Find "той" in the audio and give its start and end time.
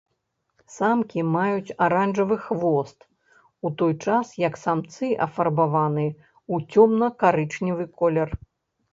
3.81-3.93